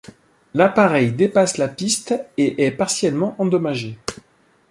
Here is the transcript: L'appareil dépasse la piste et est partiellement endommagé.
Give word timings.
L'appareil 0.55 1.11
dépasse 1.11 1.57
la 1.57 1.67
piste 1.67 2.15
et 2.35 2.65
est 2.65 2.71
partiellement 2.71 3.35
endommagé. 3.37 3.99